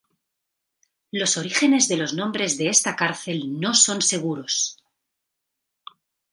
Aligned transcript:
Los 1.11 1.37
orígenes 1.37 1.87
de 1.87 1.95
los 1.95 2.15
nombres 2.15 2.57
de 2.57 2.69
esta 2.69 2.95
cárcel 2.95 3.59
no 3.59 3.75
son 3.75 4.01
seguros. 4.01 4.79